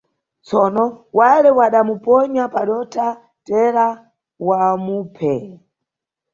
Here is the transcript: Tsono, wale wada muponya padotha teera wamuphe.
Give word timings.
Tsono, 0.45 0.83
wale 1.19 1.49
wada 1.57 1.79
muponya 1.87 2.43
padotha 2.53 3.07
teera 3.45 3.85
wamuphe. 4.47 5.33